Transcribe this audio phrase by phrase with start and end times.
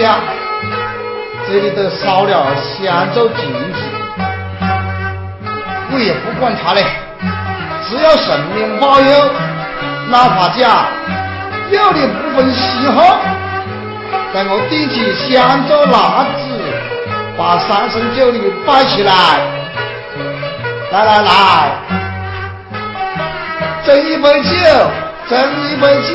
[0.00, 3.78] 这里都烧了香烛镜子，
[5.92, 6.84] 我也不管他嘞，
[7.88, 9.30] 只要神明保佑，
[10.08, 10.86] 哪怕家
[11.70, 13.18] 有的不分喜好，
[14.32, 16.40] 待我点起香烛蜡纸，
[17.36, 19.12] 把三生酒里摆起来，
[20.92, 21.30] 来来来，
[23.84, 24.50] 斟一杯酒，
[25.28, 25.34] 斟
[25.68, 26.14] 一杯酒。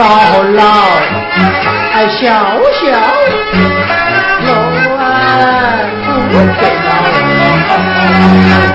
[0.00, 0.06] 老
[0.54, 0.64] 老
[1.92, 2.24] 还小
[2.72, 2.88] 小，
[4.46, 4.50] 老
[4.96, 5.04] 啊
[6.32, 8.69] 不得老。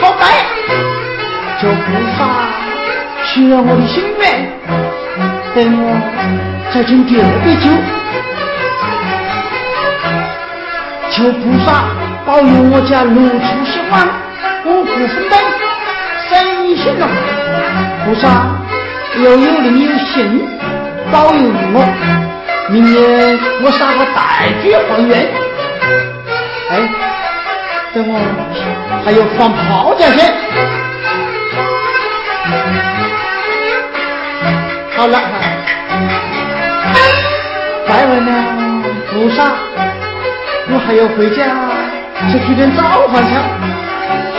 [0.00, 0.22] 好办，
[1.60, 1.86] 就不
[2.18, 2.20] 法
[3.24, 4.22] 许了我的心愿，
[5.54, 5.84] 等我
[6.72, 7.66] 再敬第二杯酒，
[11.10, 11.66] 求菩萨
[12.26, 13.94] 保佑我家如初兴旺，
[14.64, 15.34] 五谷丰登，
[16.28, 17.08] 生意兴隆。
[18.04, 18.24] 菩萨
[19.22, 20.46] 又有灵有信，
[21.12, 21.40] 保佑
[21.74, 21.76] 我，
[22.70, 24.18] 明年我杀个大
[24.62, 25.10] 举还愿。
[26.70, 26.72] 哎，
[27.94, 28.10] 等我
[29.04, 30.32] 还要放炮仗先。
[34.96, 35.18] 好了，
[37.88, 38.30] 拜完了
[39.10, 39.52] 菩萨，
[40.70, 41.42] 我还要回家
[42.30, 43.30] 去煮点早饭吃，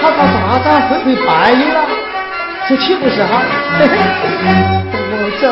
[0.02, 1.80] 好到大家会会拜你了。
[2.70, 3.42] 这岂不是好？
[5.12, 5.44] 我走，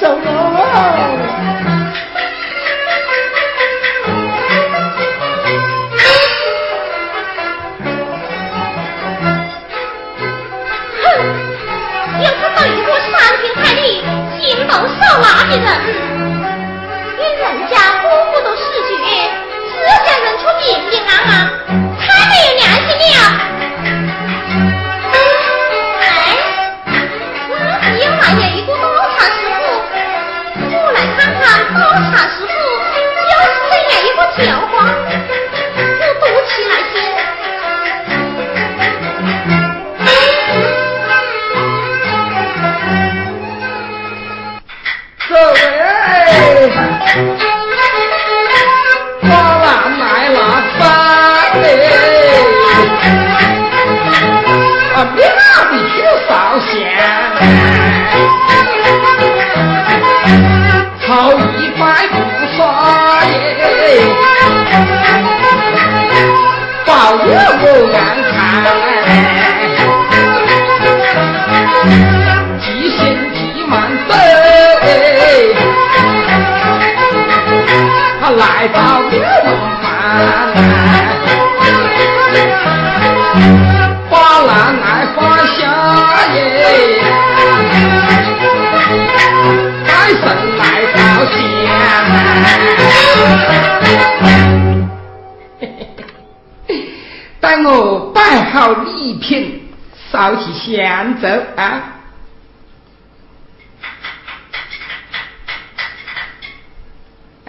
[0.00, 1.57] 走了。
[15.50, 16.07] 手辣的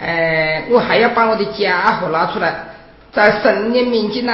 [0.02, 2.54] 哎，我还要把我的家伙拿出来，
[3.12, 4.32] 在神的面前呐，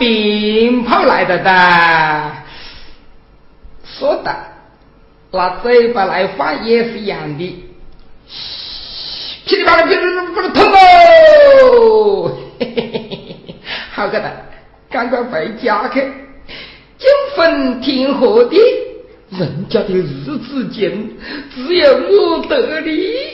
[0.00, 2.32] 鞭炮来的的，
[3.84, 4.34] 说的，
[5.30, 7.64] 拿嘴巴来放也是一样的。
[9.44, 10.00] 噼里啪啦，噼里
[10.34, 12.32] 啪啦，痛哦！
[12.58, 13.08] 嘿嘿嘿
[13.46, 13.54] 嘿，
[13.92, 14.44] 好个的，
[14.90, 16.00] 赶快回家去。
[16.00, 18.56] 金粉挺和的，
[19.28, 20.02] 人家的日
[20.38, 21.18] 子紧，
[21.54, 23.29] 只有我得利。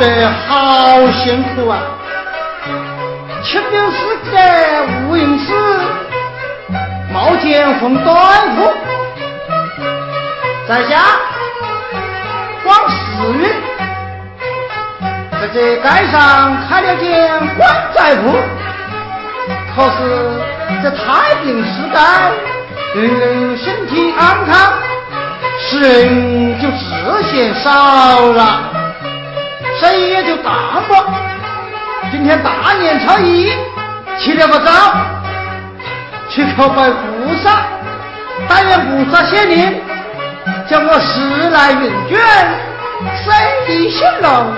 [0.00, 1.78] 这好辛苦啊。
[3.44, 3.98] 清明时
[4.30, 4.38] 节
[5.06, 5.52] 无云视
[7.12, 8.72] 毛尖风短裤
[10.66, 11.02] 在家
[12.64, 13.46] 光死于
[15.32, 18.38] 在这街上开了间棺材铺
[19.76, 22.30] 可是在太平时代
[22.94, 24.72] 人人身体安康
[25.58, 28.69] 世人就直线少了
[29.80, 30.94] 生意也就大不，
[32.10, 33.50] 今天大年初一，
[34.18, 34.70] 起了个早，
[36.28, 37.62] 去叩拜菩萨，
[38.46, 39.80] 但愿菩萨显灵，
[40.68, 42.20] 叫我时来运转，
[43.24, 43.34] 生
[43.68, 44.52] 意兴隆，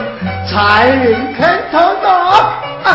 [0.50, 2.10] 财运肯滔滔。
[2.82, 2.90] 哈，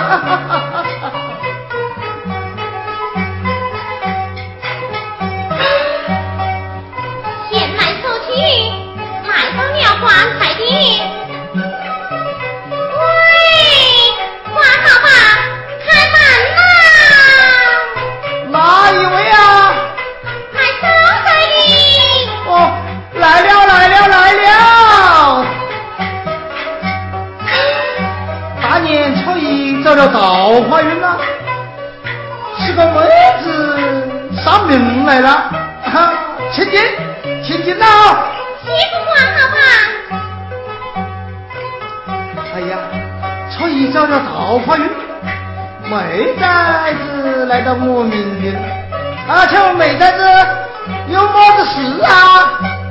[7.49, 8.29] 先来说起
[9.25, 10.05] 买到了棺
[10.37, 11.16] 彩的。
[30.09, 31.17] 桃花运啊，
[32.59, 32.99] 是个妹
[33.43, 33.77] 子
[34.43, 35.29] 上门来了，
[35.85, 36.11] 哈，
[36.53, 36.79] 请进，
[37.43, 37.85] 请进呐！
[38.63, 39.57] 媳妇管好吧？
[42.55, 42.77] 哎呀，
[43.51, 44.83] 初一找了桃花运，
[45.89, 48.55] 妹崽子来到我命运，
[49.27, 50.23] 啊，请问妹崽子
[51.09, 52.09] 有么子事啊？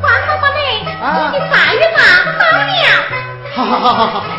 [0.00, 0.60] 管好吧你，
[1.02, 1.98] 啊，你再与他
[2.38, 2.66] 到了。
[3.54, 4.35] 好好好好好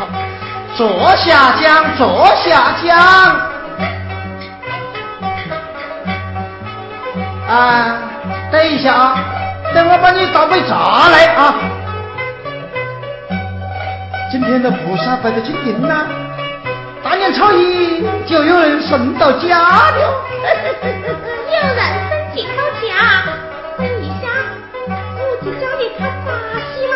[0.78, 0.86] 好。
[0.86, 2.96] 坐下讲，坐下讲。
[7.48, 7.98] 啊，
[8.52, 9.18] 等一下啊，
[9.74, 11.54] 等我帮你倒杯茶来啊。
[14.30, 16.06] 今天的菩萨摆的金顶呐，
[17.02, 20.22] 大年初一就有人送到家了。
[21.50, 22.88] 有人送进到家，
[23.78, 24.28] 等一下，
[24.86, 26.30] 我就教你看把
[26.70, 26.94] 戏啦。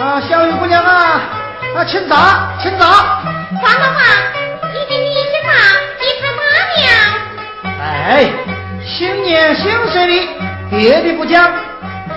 [0.26, 1.31] 小雨姑娘啊。
[1.74, 2.84] 啊，请茶，请茶。
[3.60, 4.04] 黄老板，
[4.72, 5.48] 你的你一些茶，
[5.98, 6.42] 一盘八
[6.76, 6.84] 两。
[7.80, 8.30] 哎，
[8.84, 10.28] 新年新岁的，
[10.70, 11.50] 别的不讲，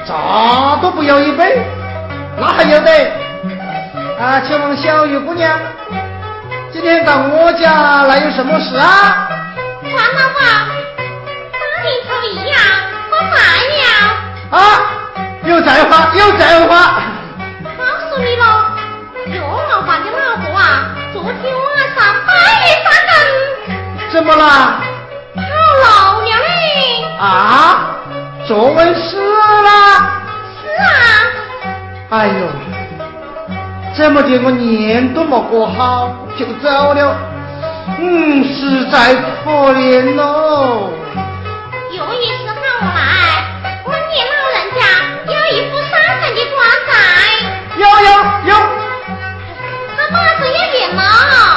[0.06, 1.66] 茶都不要一杯，
[2.38, 3.12] 那还要得？
[4.20, 5.58] 啊，请问小玉姑娘，
[6.74, 9.30] 今天到我家来有什么事啊？
[9.84, 10.44] 黄老板，
[11.52, 12.58] 大年初一呀，
[13.10, 13.36] 发财
[13.72, 13.84] 了。
[14.52, 14.60] 啊，
[15.46, 17.02] 有在发，有在发。
[17.78, 18.55] 告诉你喽。
[20.56, 20.64] 老板的老婆啊，
[21.12, 23.14] 昨天晚上半夜三更，
[24.10, 24.42] 怎么了？
[25.36, 25.42] 跑
[25.84, 26.46] 老娘嘞！
[27.20, 27.98] 啊，
[28.48, 29.70] 昨晚死了？
[30.62, 30.88] 是啊。
[32.12, 32.48] 哎呦，
[33.98, 34.40] 怎么的？
[34.44, 37.18] 我年都没过好就走了，
[38.00, 40.90] 嗯，实在可怜喽。
[41.92, 43.04] 有一次喊我来，
[43.84, 44.80] 问你老人家
[45.34, 45.92] 有一副三
[46.22, 46.56] 层的棺
[46.88, 46.90] 材。
[47.78, 48.10] 有有
[48.54, 48.85] 有。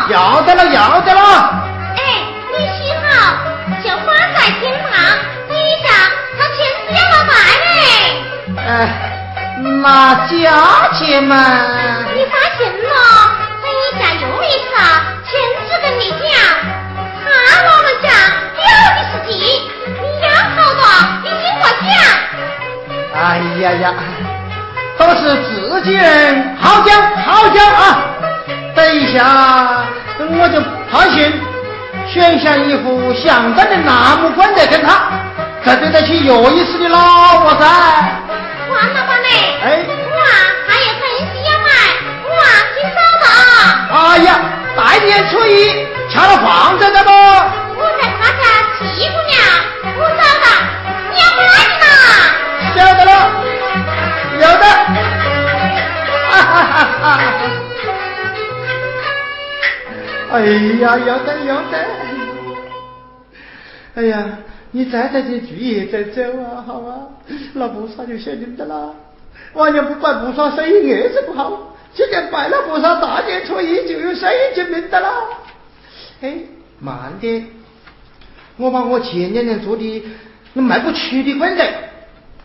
[0.08, 1.20] 要得了，要得了。
[1.96, 2.00] 哎，
[2.56, 3.06] 你洗好
[3.84, 4.90] 就放在天堂，
[5.48, 5.86] 等一下
[6.38, 7.30] 他签字要拿卖
[7.66, 7.68] 嘞。
[8.56, 8.68] 哎，
[9.82, 9.86] 那
[10.26, 10.32] 价
[10.94, 11.34] 钱嘛？
[12.14, 12.88] 你放心咯，
[13.62, 14.66] 等一下又一次
[15.28, 15.30] 亲
[15.68, 16.26] 自跟你讲，
[17.22, 17.28] 他
[17.62, 18.08] 老人家
[18.56, 18.64] 有
[18.96, 19.30] 的是地，
[19.86, 20.82] 你要好多，
[21.22, 21.86] 你听我讲。
[23.14, 23.20] 哎
[23.60, 23.84] 呀呀，
[24.96, 27.78] 都是自己人，好讲好讲啊。
[28.78, 29.18] 等一下。
[30.20, 30.60] 我就
[30.90, 31.34] 派信
[32.06, 35.10] 选下一副相当的楠木棺材给他，
[35.64, 37.66] 才对得起有意思的老婆噻。
[38.70, 39.28] 王老板呢？
[39.64, 40.18] 哎，我
[40.68, 41.68] 还有东西要买，
[42.22, 42.30] 我
[42.78, 42.98] 先走
[43.50, 43.52] 了。
[43.90, 44.38] 哎呀，
[44.76, 47.10] 大年初一恰了房子的不？
[47.10, 48.44] 我在他家
[48.78, 49.34] 七姑娘，
[49.98, 50.46] 我走了，
[51.12, 51.42] 你要买
[51.82, 51.84] 吗？
[52.76, 53.10] 晓得了，
[54.34, 54.64] 有的。
[56.30, 57.57] 哈哈哈哈。
[60.30, 60.40] 哎
[60.80, 61.78] 呀，要得要得！
[63.94, 64.38] 哎呀，
[64.72, 67.08] 你再在这住夜再走啊，好啊，
[67.54, 68.90] 那菩萨就显灵的啦。
[69.54, 75.10] 往年不拜菩萨，生意硬是不好；今年拜了菩萨，大年初一就有生意进门的啦。
[76.20, 76.34] 哎，
[76.78, 77.46] 慢点，
[78.58, 80.04] 我把我前两年做的
[80.52, 81.72] 那卖不出的棺材，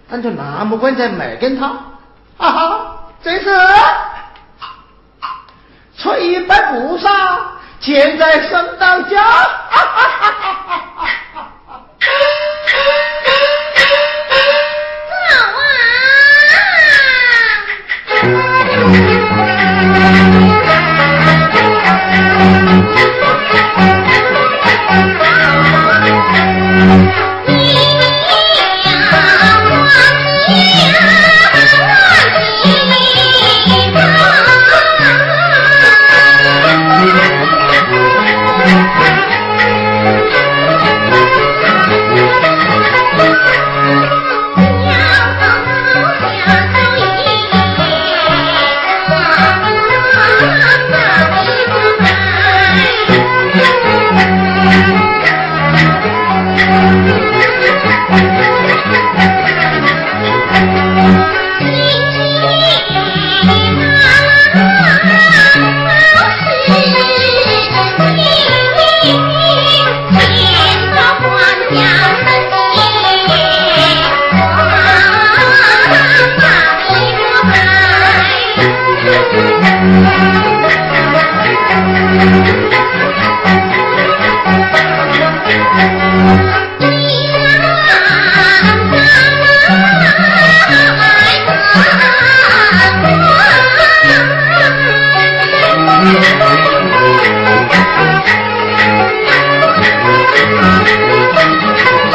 [0.10, 1.67] 按照那么棺材卖给他。
[2.38, 3.50] 哈哈，这是
[5.98, 7.52] 初一拜菩萨。
[7.84, 9.17] 现在送到家，
[18.22, 18.30] 走
[21.76, 22.83] 啊！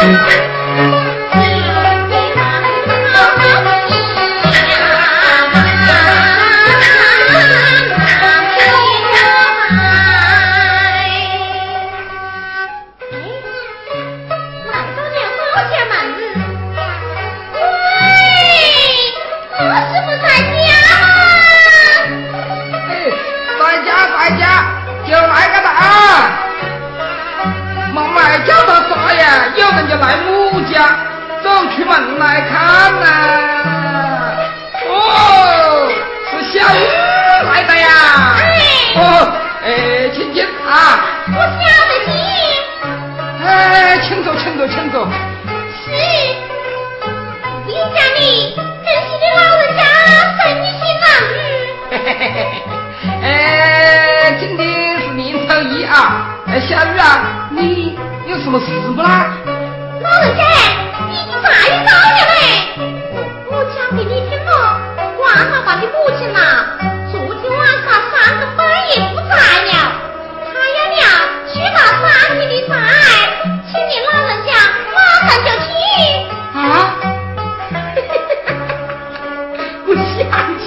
[0.00, 0.38] Thank you.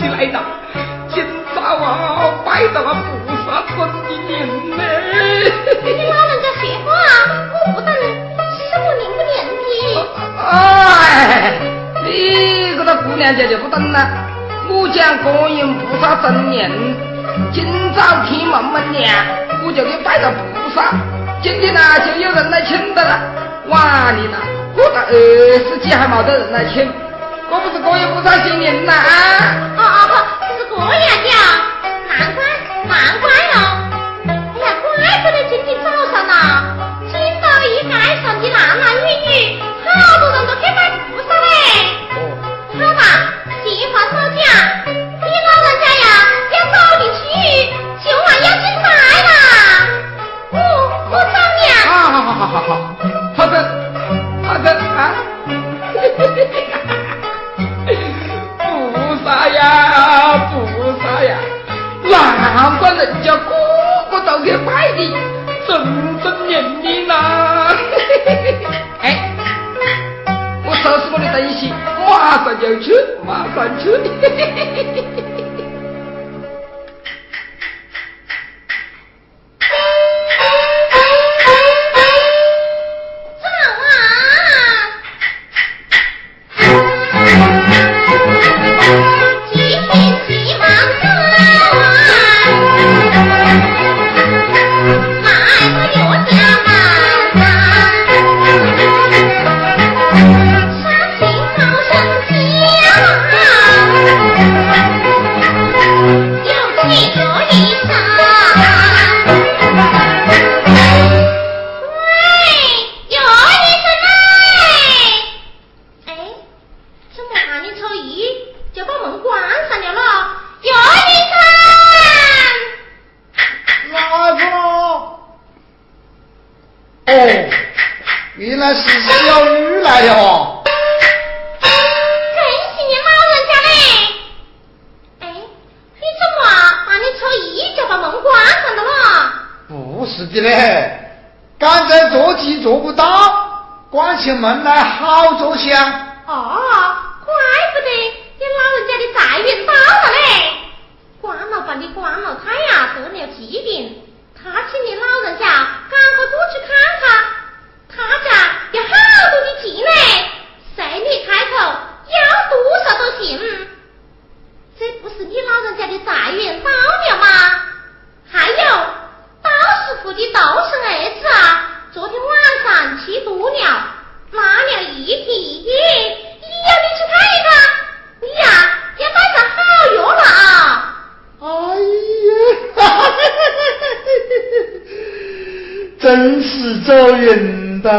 [0.10, 0.40] 来的。
[1.10, 3.10] 今早啊，拜到了菩
[3.46, 4.32] 萨尊的命
[4.78, 4.84] 呢。
[5.84, 6.90] 你老人家说话，
[7.54, 9.32] 我不但什么灵不灵
[9.96, 10.00] 的。
[10.48, 11.54] 哎，
[12.06, 13.98] 你这个姑娘家就不懂了。
[14.70, 16.72] 我讲观音菩萨真人，
[17.52, 19.14] 今早天蒙蒙亮，
[19.66, 20.94] 我就去拜了菩萨。
[21.42, 23.20] 今天呢，就有人来请的了。
[23.68, 24.38] 哇，你呢？
[24.76, 25.12] 我的二
[25.68, 26.90] 十几还没得人来请。
[27.54, 29.76] 我不是故意不找经人的啊。
[29.76, 30.08] 哦哦
[30.48, 30.88] 不是故意
[31.28, 31.36] 的
[32.08, 32.42] 难怪
[32.88, 33.71] 难怪哦。
[62.62, 63.50] 难怪人家个
[64.12, 64.98] 个都给拜的
[65.68, 65.84] 真
[66.22, 67.74] 正年龄啦。
[69.02, 69.36] 哎
[70.64, 71.74] 我收拾我的东西
[72.08, 72.94] 马上就去
[73.26, 73.90] 马上去。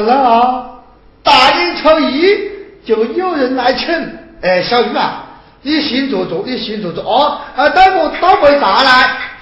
[0.02, 0.82] 老
[1.22, 2.50] 大年初一
[2.84, 3.88] 就有人来请
[4.42, 5.24] 哎小雨啊
[5.62, 9.32] 你先坐坐你先坐坐哦啊等我倒杯茶来。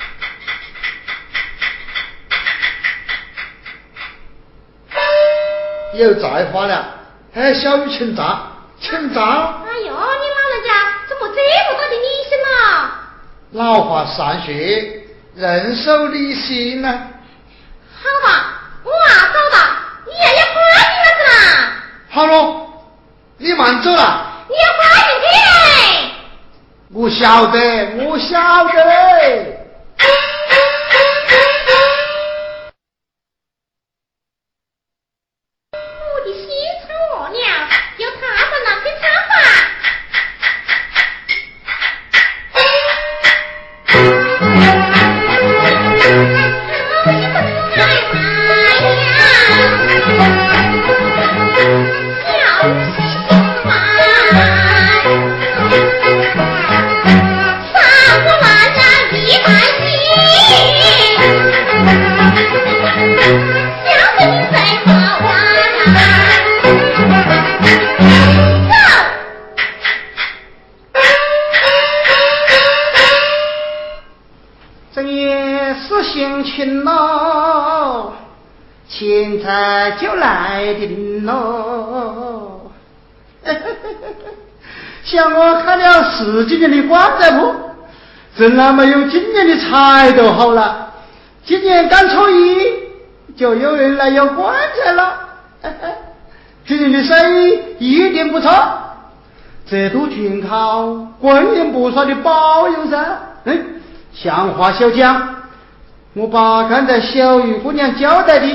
[5.95, 6.95] 有才花了
[7.35, 10.71] 哎小雨请账请账哎呦你老人家
[11.09, 12.91] 怎么这么多的利息嘛
[13.53, 15.03] 老话上学
[15.35, 17.10] 人手理心呢
[27.11, 27.59] 晓得，
[28.07, 29.60] 我晓得。
[87.21, 87.55] 年的棺材铺，
[88.37, 90.93] 真还没有今年的财都好了。
[91.45, 95.21] 今年刚初一，就有人来要棺材了。
[96.67, 98.51] 今年的生意一定不错，
[99.69, 100.89] 这都全靠
[101.21, 103.05] 观音菩萨的保佑噻。
[103.45, 103.65] 嗯，
[104.13, 105.37] 像话小将，
[106.15, 108.47] 我把刚才小玉姑娘交代的。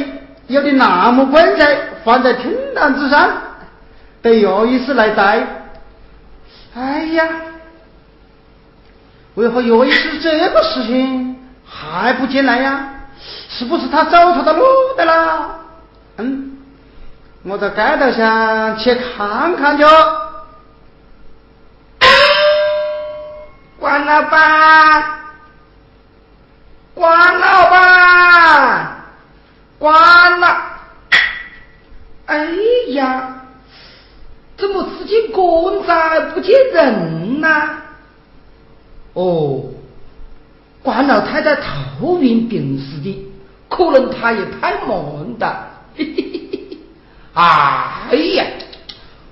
[0.48, 3.28] 有的那么棺材放在厅堂之上，
[4.22, 5.44] 得有意思来带。
[6.76, 7.28] 哎呀，
[9.36, 12.90] 为何又一次这个事情还不进来呀？
[13.50, 14.66] 是不是他走错的路
[14.98, 15.60] 的啦？
[16.18, 16.58] 嗯，
[17.44, 19.84] 我到街道上去看看去。
[23.80, 25.04] 关老板，
[26.94, 28.96] 关老板。
[29.78, 30.58] 关了！
[32.26, 32.48] 哎
[32.90, 33.36] 呀，
[34.58, 37.48] 怎么只见棺材不见人呢？
[39.16, 39.64] 哦，
[40.84, 43.26] 关老太太头晕病死的，
[43.68, 45.68] 可能她也太忙了。
[45.98, 46.78] 嘿嘿嘿嘿！
[47.34, 48.46] 哎呀，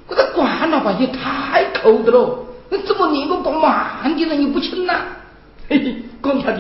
[0.09, 2.45] 这个关老板也太抠的了，
[2.85, 4.93] 怎么连个帮忙的人也不请呢？
[5.69, 6.59] 嘿嘿，刚巧的，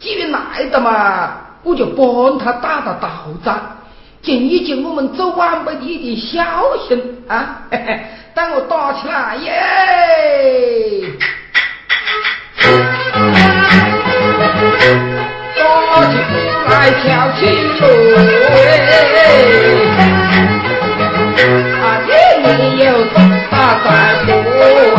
[0.00, 1.42] 既然来的嘛。
[1.62, 3.08] 我就帮他打打道
[3.44, 3.78] 长，
[4.22, 7.66] 尽一尽我们做晚辈的一点孝心啊！
[8.32, 11.10] 等我打起来耶！
[13.16, 13.18] 打
[16.10, 16.30] 起鼓
[16.68, 17.04] 来跳
[17.38, 17.40] 起
[17.80, 17.84] 来，
[21.80, 22.10] 啊，你
[22.44, 22.46] 你
[22.84, 23.16] 有打
[23.82, 23.84] 在
[24.26, 24.28] 不
[24.96, 24.98] 啊？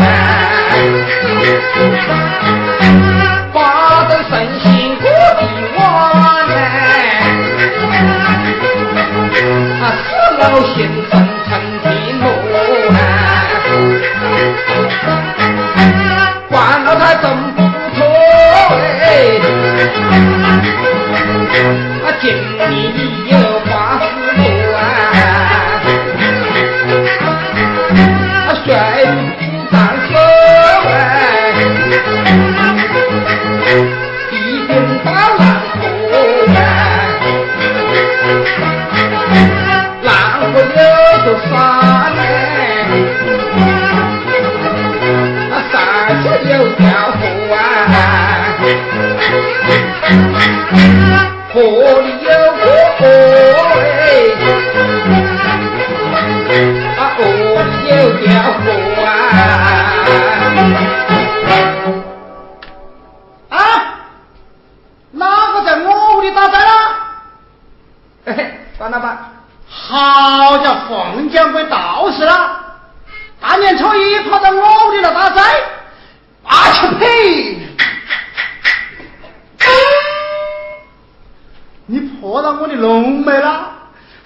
[82.67, 83.71] 我的龙门了，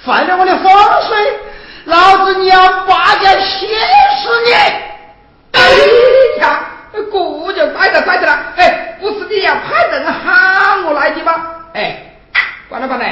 [0.03, 0.63] 坏了我的风
[1.07, 1.39] 水，
[1.85, 4.51] 老子你要八家歇死你！
[5.51, 5.61] 哎
[6.39, 6.59] 呀，
[6.91, 11.33] 这就怪得怪得了，哎，不是你要派人喊我来的吗？
[11.75, 12.15] 哎，
[12.67, 13.05] 关了关了。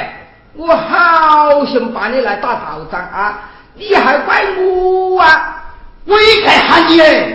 [0.54, 3.38] 我好想把你来打道长啊！
[3.74, 5.62] 你还怪我啊？
[6.06, 7.32] 我也该喊你哎！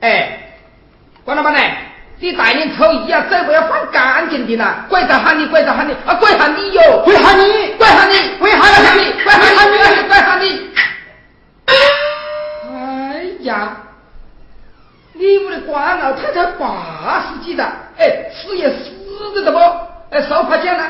[0.00, 0.38] 哎，
[1.24, 1.60] 关老板呢？
[2.18, 10.70] 你大年初一啊，再不要放干净的了，跪着喊你，跪着喊你啊，跪喊你哟，跪喊你，跪喊你，跪喊你，跪喊你，跪喊你！
[12.72, 13.76] 哎呀，
[15.12, 17.62] 你屋里关老太太八十几的，
[17.98, 19.58] 哎，死也死的的不？
[20.10, 20.84] 哎，少帕酱呢？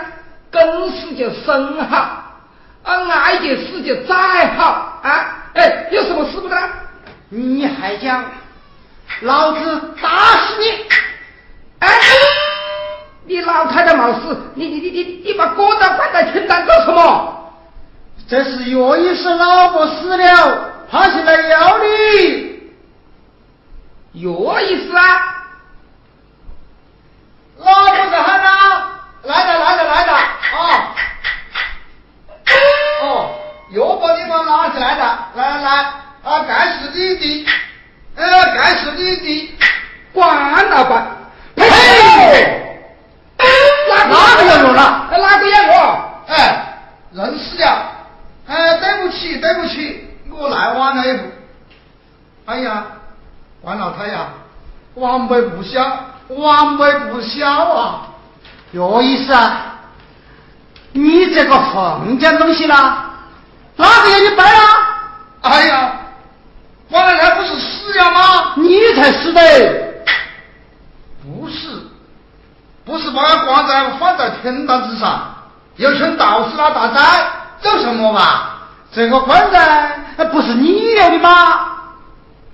[0.53, 2.41] 公司就生好，
[2.85, 4.15] 啊，哪一点事就再
[4.57, 5.43] 好啊？
[5.55, 6.57] 哎，有什么事不得？
[7.31, 8.25] 你还讲，
[9.23, 10.85] 老子打死你！
[11.81, 11.89] 哎，
[13.27, 17.33] 你老太太冒死，你你你你你把锅刀放在厅堂做什么？
[18.29, 22.57] 这是药医师老婆死了，他是来要你。
[24.15, 24.31] 岳
[24.67, 25.33] 医师啊？
[27.59, 28.89] 老婆在喊呐，
[29.23, 30.95] 来了来了来了啊！
[33.03, 33.31] 哦，
[33.71, 35.71] 又把你们拿起来的，来来来，
[36.23, 37.47] 啊，该是你的，
[38.17, 38.25] 呃，
[38.55, 39.59] 该是你的，
[40.13, 41.26] 关老板，呸！
[43.89, 45.09] 哪哪个要我了？
[45.11, 45.47] 哪个？
[46.29, 46.35] 哎，
[47.13, 47.93] 认识了，
[48.47, 51.25] 哎，对不起对不起，我来晚了一步。
[52.47, 52.85] 哎呀，
[53.61, 54.29] 关老太呀，
[54.95, 55.81] 晚辈不孝，
[56.29, 58.09] 晚辈不孝啊！
[58.73, 59.81] 有意思啊！
[60.93, 63.11] 你这个封建东西啦，
[63.77, 64.59] 哪个要你拜了？
[65.43, 65.93] 哎呀，
[66.91, 68.53] 王老太不是死了吗？
[68.57, 69.41] 你才死的！
[71.23, 71.69] 不是，
[72.87, 75.35] 不是把他棺材放在天堂之上，
[75.75, 77.01] 有请道士来打斋，
[77.61, 78.21] 做什么嘛？
[78.93, 81.73] 这个棺材不是你要的吗？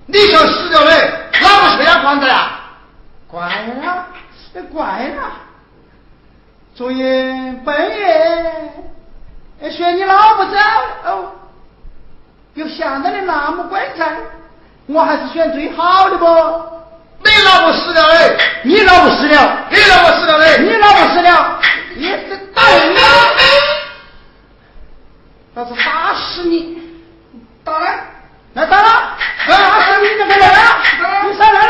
[0.07, 2.59] 你就死了嘞，哪个去要棺材啊？
[3.27, 3.47] 怪
[3.81, 4.05] 了，
[4.73, 4.83] 怪
[5.15, 5.31] 了！
[6.75, 10.57] 昨夜半夜选你老婆走
[11.05, 11.31] 哦，
[12.55, 14.17] 又想到你那么棺材，
[14.87, 16.25] 我还是选最好的不？
[17.25, 18.37] 你老婆死了嘞？
[18.63, 19.67] 你老婆死了？
[19.69, 20.57] 你老婆死了嘞？
[20.59, 21.59] 你老婆死了？
[21.95, 23.01] 你这打人呢！
[25.55, 26.77] 老子打死你！
[27.63, 27.99] 打来，
[28.53, 29.17] 来打了！
[29.47, 30.81] 打死你怎么来了！
[31.25, 31.53] 你上！
[31.53, 31.62] 来